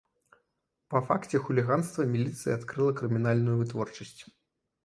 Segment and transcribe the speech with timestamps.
[0.93, 4.19] Па факце хуліганства міліцыя адкрыла крымінальную вытворчасць.